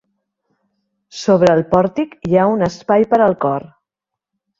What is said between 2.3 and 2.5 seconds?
ha